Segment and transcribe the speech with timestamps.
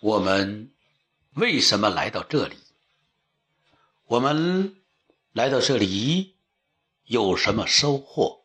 [0.00, 0.72] 我们
[1.34, 2.56] 为什么来到这里？
[4.06, 4.76] 我们
[5.32, 6.36] 来到这里
[7.04, 8.44] 有什么收获？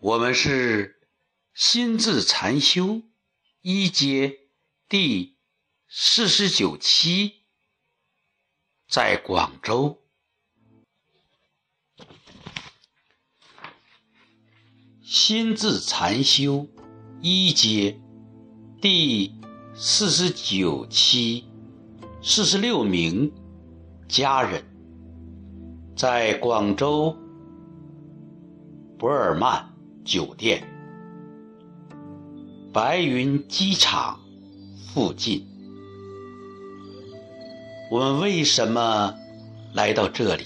[0.00, 1.00] 我们是
[1.54, 3.02] 心智禅修
[3.60, 4.40] 一阶
[4.88, 5.36] 第
[5.88, 7.44] 四十九期，
[8.88, 10.02] 在广州
[15.04, 16.68] 心智禅修
[17.20, 18.01] 一阶
[18.82, 19.32] 第
[19.76, 21.44] 四十九期，
[22.20, 23.30] 四十六名
[24.08, 24.60] 家人
[25.96, 27.16] 在广州
[28.98, 29.68] 博尔曼。
[30.04, 30.64] 酒店，
[32.72, 34.18] 白云机场
[34.92, 35.46] 附近。
[37.88, 39.14] 我们为什么
[39.74, 40.44] 来到这里？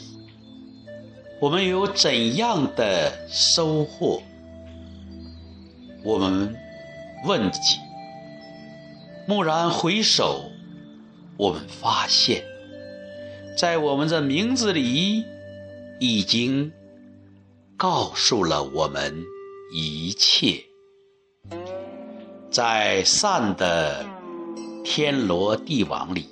[1.40, 4.20] 我们有怎样的收获？
[6.04, 6.54] 我们
[7.24, 7.85] 问自己。
[9.28, 10.52] 蓦然回首，
[11.36, 12.44] 我们发现，
[13.58, 15.24] 在我们的名字里，
[15.98, 16.70] 已经
[17.76, 19.24] 告诉了我们。
[19.72, 20.64] 一切，
[22.52, 24.06] 在善的
[24.84, 26.28] 天罗地网里，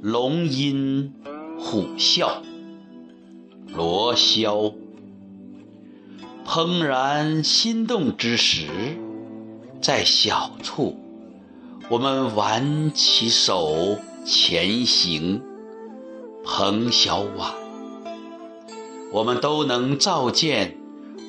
[0.00, 1.12] 龙吟
[1.58, 2.30] 虎啸，
[3.66, 4.72] 罗霄，
[6.46, 8.68] 怦然心动之时，
[9.82, 10.96] 在小处，
[11.90, 15.42] 我们挽起手前行，
[16.44, 17.52] 彭小婉，
[19.10, 20.76] 我们都能照见。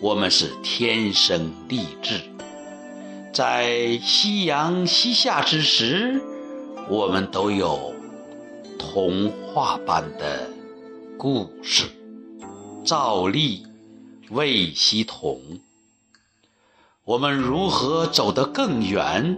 [0.03, 2.21] 我们是天生丽质，
[3.33, 6.21] 在夕阳西下之时，
[6.87, 7.95] 我们都有
[8.77, 10.47] 童话般的
[11.17, 11.87] 故事。
[12.85, 13.65] 赵丽、
[14.29, 15.41] 魏希同，
[17.03, 19.35] 我们如何走得更远？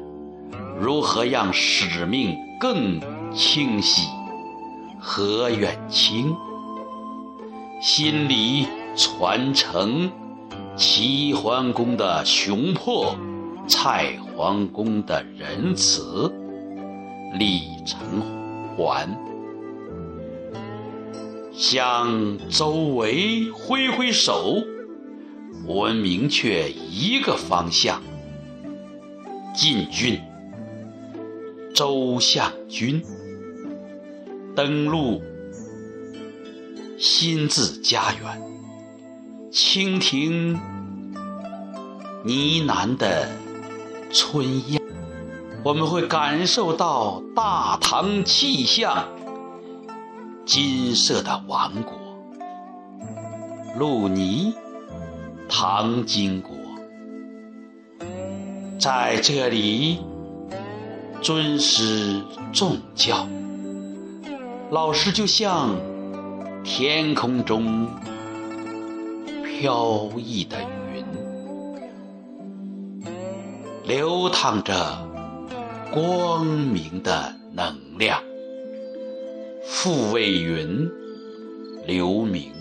[0.80, 3.00] 如何让使命更
[3.34, 4.08] 清晰？
[5.00, 6.36] 何远清，
[7.82, 10.12] 心里传承。
[10.76, 13.16] 齐桓公的雄魄，
[13.68, 16.34] 蔡桓公的仁慈，
[17.38, 18.22] 李承
[18.76, 19.16] 环
[21.52, 24.64] 向周围挥挥手，
[25.68, 28.02] 我明确一个方向：
[29.54, 30.20] 进军。
[31.74, 33.04] 周向军
[34.56, 35.22] 登陆
[36.98, 38.42] 新自家园。
[39.52, 40.54] 蜻蜓
[42.24, 43.28] 呢喃的
[44.12, 44.82] 春燕，
[45.64, 49.08] 我们会感受到大唐气象，
[50.46, 51.94] 金色的王国，
[53.78, 54.56] 陆尼，
[55.48, 56.56] 唐金国，
[58.80, 60.00] 在这里
[61.24, 63.26] 尊师重教，
[64.70, 65.74] 老师就像
[66.66, 67.88] 天空中。
[69.46, 70.58] 飘逸的
[70.94, 71.06] 云，
[73.86, 75.08] 流淌着
[75.94, 78.22] 光明的能量。
[79.66, 80.92] 复为云，
[81.88, 82.52] 流明，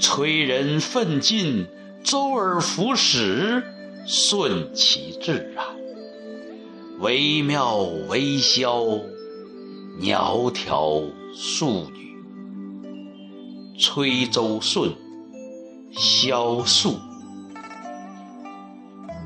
[0.00, 1.68] 催人奋进，
[2.02, 3.62] 周而复始，
[4.04, 5.64] 顺其自然。
[7.00, 7.78] 惟妙
[8.10, 8.82] 惟肖，
[10.00, 12.14] 窈窕淑女，
[13.78, 14.92] 崔周顺。
[15.92, 16.98] 萧素，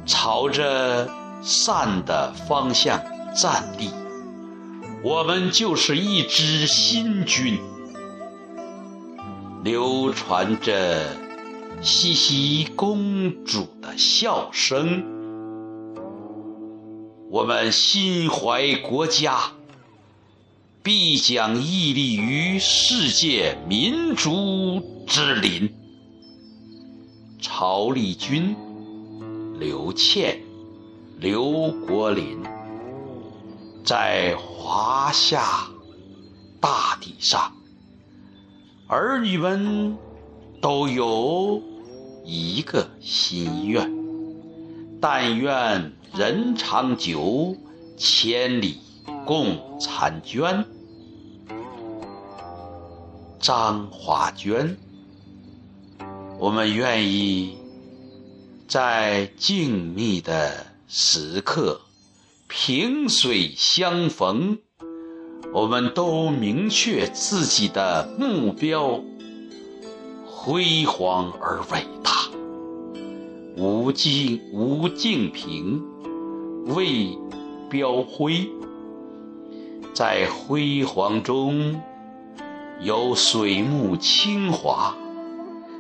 [0.07, 1.11] 朝着
[1.43, 3.03] 善的方向
[3.35, 3.91] 站立。
[5.03, 7.59] 我们就是一支新军，
[9.65, 11.05] 流传着
[11.83, 15.24] 西西公主的笑声。
[17.34, 19.50] 我们心怀国家，
[20.84, 25.75] 必将屹立于世界民族之林。
[27.43, 28.55] 曹立军、
[29.58, 30.38] 刘倩、
[31.19, 32.41] 刘国林，
[33.85, 35.69] 在华夏
[36.61, 37.53] 大地上，
[38.87, 39.99] 儿女们
[40.61, 41.61] 都有
[42.25, 44.04] 一个心愿：
[45.06, 47.59] 但愿人长久，
[47.95, 48.81] 千里
[49.27, 50.65] 共婵娟。
[53.39, 54.79] 张华娟。
[56.39, 57.59] 我们愿意
[58.67, 61.83] 在静谧的时刻，
[62.49, 64.59] 萍水相逢。
[65.53, 69.03] 我们都明确自己的目标，
[70.25, 71.94] 辉煌而伟大。
[73.56, 75.81] 吴敬吴敬平，
[76.67, 77.17] 为
[77.71, 78.51] 标辉，
[79.95, 81.81] 在辉煌中
[82.81, 84.97] 有水木清华，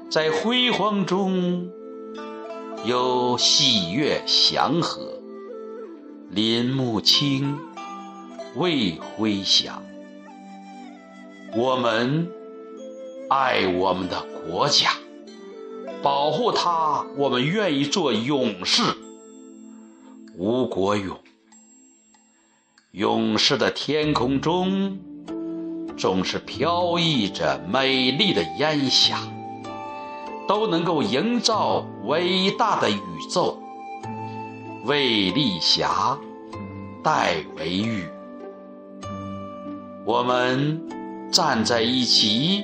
[0.08, 1.68] 在辉煌中
[2.84, 5.18] 有喜悦祥和。
[6.30, 7.58] 林木青，
[8.54, 9.82] 为辉响。
[11.56, 12.28] 我们
[13.28, 14.90] 爱我们的国家，
[16.04, 18.82] 保护它，我们愿意做勇士。
[20.36, 21.18] 吴国勇，
[22.90, 24.98] 勇士的天空中
[25.96, 29.18] 总是飘逸着美丽的烟霞，
[30.46, 33.58] 都能够营造伟大的宇宙。
[34.84, 36.18] 为丽霞，
[37.02, 38.04] 代为玉。
[40.04, 40.86] 我们
[41.32, 42.62] 站在一起，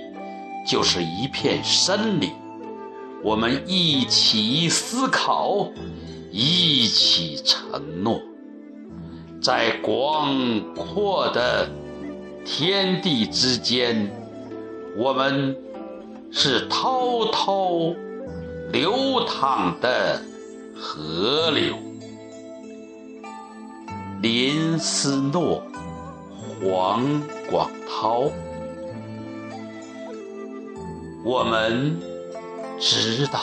[0.66, 2.31] 就是一片森林。
[3.22, 5.70] 我们一起思考，
[6.31, 8.20] 一起承诺，
[9.43, 11.69] 在广阔的
[12.44, 14.11] 天地之间，
[14.96, 15.55] 我们
[16.31, 17.94] 是滔滔
[18.72, 20.23] 流淌的
[20.75, 21.76] 河流。
[24.23, 25.62] 林思诺、
[26.62, 28.31] 黄广涛，
[31.25, 31.99] 我们
[32.81, 33.41] 知道，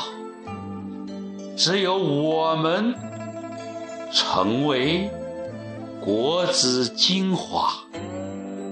[1.55, 2.93] 只有我们
[4.11, 5.09] 成为
[6.03, 7.69] 国之精华，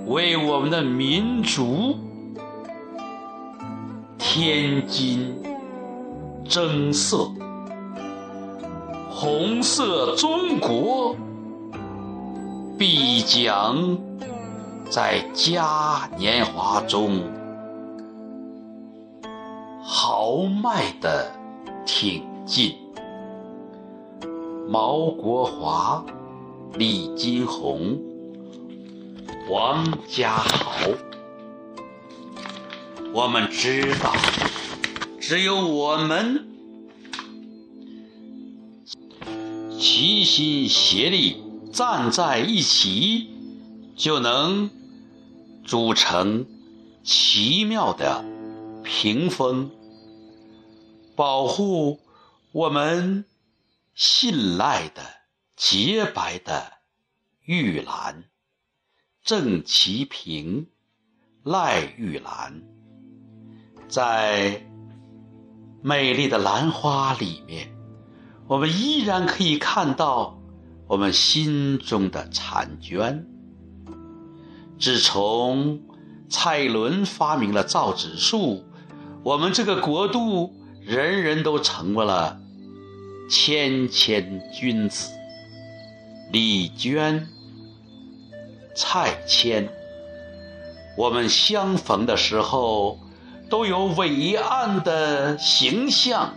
[0.08, 1.96] 为我们的民族
[4.18, 5.40] 添金
[6.50, 7.30] 增色，
[9.10, 11.16] 红色中国。
[12.78, 13.98] 必将
[14.90, 17.22] 在嘉年华中
[20.26, 21.32] 豪迈的
[21.86, 22.76] 挺进。
[24.68, 26.04] 毛国华、
[26.74, 28.02] 李金红、
[29.52, 30.90] 王家豪，
[33.14, 34.16] 我们知道，
[35.22, 36.48] 只有我们
[39.78, 41.38] 齐心协力。
[41.72, 43.30] 站在一起，
[43.96, 44.72] 就能
[45.66, 46.48] 组成
[47.04, 48.26] 奇妙的
[48.82, 49.70] 屏风，
[51.16, 52.02] 保护
[52.52, 53.26] 我们
[53.94, 55.02] 信赖的
[55.56, 56.74] 洁白的
[57.44, 58.26] 玉兰。
[59.24, 60.68] 郑其平、
[61.44, 62.62] 赖玉兰，
[63.88, 64.66] 在
[65.82, 67.76] 美丽的兰花里面，
[68.48, 70.40] 我们依然可以看到。
[70.88, 73.26] 我们心中的婵娟。
[74.80, 75.82] 自从
[76.30, 78.64] 蔡伦发明了造纸术，
[79.24, 80.54] 我们这个国度
[80.86, 82.40] 人人都成为了
[83.30, 85.12] 谦谦君子。
[86.32, 87.28] 李娟、
[88.76, 89.70] 蔡谦，
[90.98, 93.00] 我们相逢的时候
[93.50, 96.36] 都有伟岸的形象，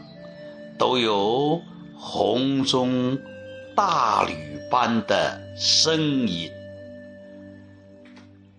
[0.78, 1.60] 都有
[1.96, 3.18] 红中。
[3.76, 4.34] 大吕
[4.72, 6.50] 般的声音，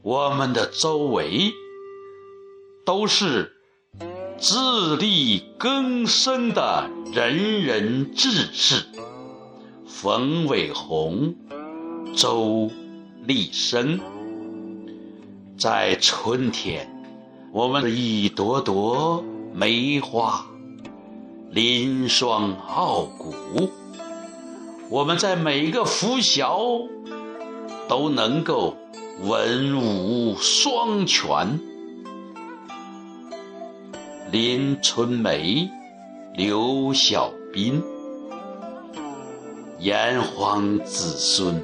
[0.02, 1.52] 我们的周围
[2.86, 3.52] 都是
[4.42, 8.86] 自力更生的仁人志士。
[9.86, 11.36] 冯伟鸿、
[12.16, 12.72] 周
[13.26, 14.00] 立生，
[15.58, 16.90] 在春天，
[17.52, 19.22] 我们的一朵朵
[19.54, 20.46] 梅花，
[21.52, 23.70] 临霜傲骨。
[24.90, 26.62] 我们在每个拂晓
[27.90, 28.78] 都能够
[29.22, 31.60] 文武双全。
[34.32, 35.72] 林春梅、
[36.36, 37.82] 刘小斌，
[39.80, 41.64] 炎黄子孙，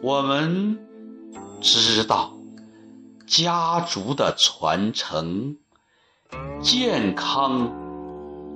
[0.00, 0.78] 我们
[1.60, 2.32] 知道
[3.26, 5.58] 家族的传承，
[6.62, 7.70] 健康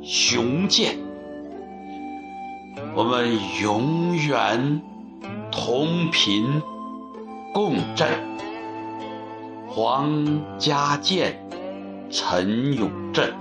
[0.02, 0.96] 雄健。
[2.94, 4.80] 我们永远
[5.50, 6.62] 同频
[7.52, 8.08] 共振。
[9.68, 11.41] 黄家健、
[12.14, 13.32] 陈永振，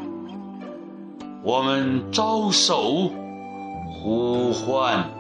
[1.44, 3.12] 我们招手
[3.92, 5.12] 呼唤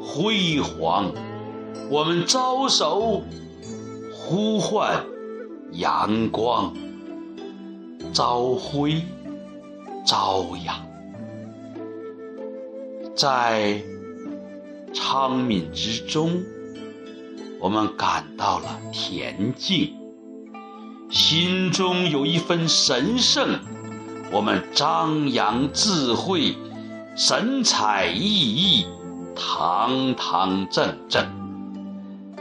[0.00, 1.12] 辉煌，
[1.90, 3.22] 我们招手
[4.12, 5.04] 呼唤
[5.70, 6.74] 阳光，
[8.12, 9.00] 朝辉
[10.04, 10.84] 朝阳。
[13.14, 13.80] 在
[14.92, 16.42] 昌敏之中，
[17.60, 19.94] 我们感到了恬静，
[21.10, 23.58] 心中有一份神圣。
[24.30, 26.54] 我们张扬智慧，
[27.16, 28.86] 神采奕奕，
[29.34, 31.26] 堂堂正正，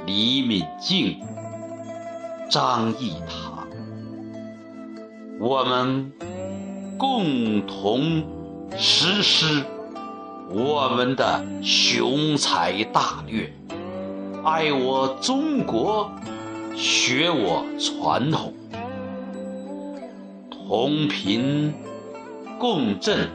[0.05, 1.17] 李敏静、
[2.50, 3.65] 张益唐，
[5.39, 6.12] 我们
[6.97, 8.21] 共同
[8.77, 9.63] 实施
[10.50, 13.53] 我们的雄才大略，
[14.43, 16.12] 爱我中国，
[16.75, 18.53] 学我传统，
[20.67, 21.74] 同频
[22.59, 23.29] 共振，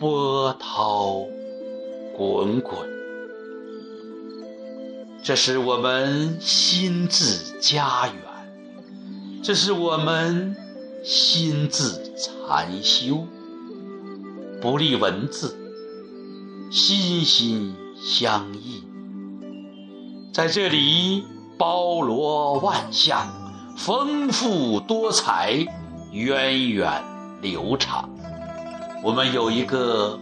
[0.00, 1.26] 波涛
[2.16, 2.78] 滚滚。
[5.22, 8.16] 这是我们心智家园，
[9.42, 10.56] 这是我们
[11.04, 13.26] 心智禅修。
[14.62, 15.54] 不立文字，
[16.70, 18.82] 心心相印，
[20.32, 21.22] 在这里
[21.58, 23.28] 包罗万象，
[23.76, 25.66] 丰富多彩，
[26.10, 27.02] 源远
[27.40, 28.08] 流长。
[29.02, 30.18] 我们有一个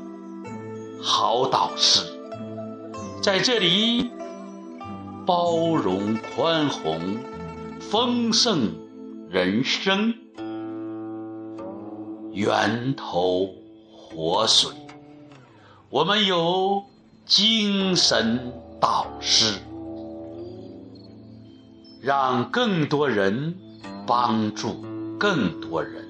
[1.03, 2.03] 好导师，
[3.23, 4.11] 在这里
[5.27, 7.19] 包容宽宏，
[7.81, 8.73] 丰盛
[9.29, 10.15] 人生，
[12.33, 13.51] 源头。
[14.13, 14.73] 活水，
[15.89, 16.83] 我们有
[17.27, 19.55] 精神导师，
[22.01, 23.57] 让更多人
[24.07, 24.85] 帮助
[25.19, 26.09] 更多人，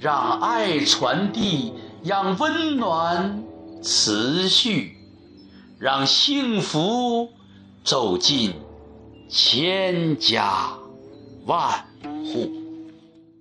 [0.00, 3.42] 让爱传递，让温暖
[3.82, 4.96] 持续，
[5.78, 7.28] 让幸福
[7.84, 8.54] 走进
[9.28, 10.70] 千家
[11.44, 11.70] 万
[12.02, 12.65] 户。